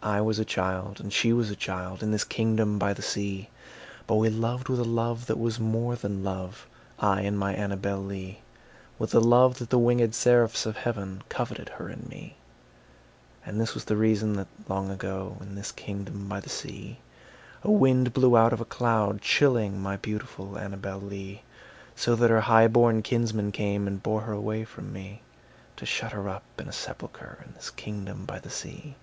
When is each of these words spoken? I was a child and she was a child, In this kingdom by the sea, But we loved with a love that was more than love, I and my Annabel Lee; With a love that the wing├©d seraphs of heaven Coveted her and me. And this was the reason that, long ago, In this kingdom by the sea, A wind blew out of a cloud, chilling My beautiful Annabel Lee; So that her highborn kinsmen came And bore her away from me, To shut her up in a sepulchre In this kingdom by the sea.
I 0.00 0.20
was 0.20 0.38
a 0.38 0.44
child 0.44 1.00
and 1.00 1.12
she 1.12 1.32
was 1.32 1.50
a 1.50 1.56
child, 1.56 2.00
In 2.00 2.12
this 2.12 2.22
kingdom 2.22 2.78
by 2.78 2.94
the 2.94 3.02
sea, 3.02 3.50
But 4.06 4.14
we 4.14 4.30
loved 4.30 4.68
with 4.68 4.78
a 4.78 4.84
love 4.84 5.26
that 5.26 5.40
was 5.40 5.58
more 5.58 5.96
than 5.96 6.22
love, 6.22 6.68
I 7.00 7.22
and 7.22 7.36
my 7.36 7.52
Annabel 7.52 7.98
Lee; 7.98 8.42
With 9.00 9.12
a 9.12 9.18
love 9.18 9.58
that 9.58 9.70
the 9.70 9.80
wing├©d 9.80 10.14
seraphs 10.14 10.66
of 10.66 10.76
heaven 10.76 11.22
Coveted 11.28 11.70
her 11.70 11.88
and 11.88 12.08
me. 12.08 12.36
And 13.44 13.60
this 13.60 13.74
was 13.74 13.86
the 13.86 13.96
reason 13.96 14.34
that, 14.34 14.46
long 14.68 14.88
ago, 14.90 15.36
In 15.40 15.56
this 15.56 15.72
kingdom 15.72 16.28
by 16.28 16.38
the 16.38 16.48
sea, 16.48 17.00
A 17.64 17.70
wind 17.72 18.12
blew 18.12 18.36
out 18.36 18.52
of 18.52 18.60
a 18.60 18.64
cloud, 18.64 19.20
chilling 19.20 19.80
My 19.82 19.96
beautiful 19.96 20.56
Annabel 20.56 21.00
Lee; 21.00 21.42
So 21.96 22.14
that 22.14 22.30
her 22.30 22.42
highborn 22.42 23.02
kinsmen 23.02 23.50
came 23.50 23.88
And 23.88 24.00
bore 24.00 24.20
her 24.20 24.32
away 24.32 24.64
from 24.64 24.92
me, 24.92 25.22
To 25.74 25.84
shut 25.84 26.12
her 26.12 26.28
up 26.28 26.44
in 26.60 26.68
a 26.68 26.72
sepulchre 26.72 27.42
In 27.44 27.54
this 27.54 27.70
kingdom 27.70 28.24
by 28.24 28.38
the 28.38 28.50
sea. 28.50 28.94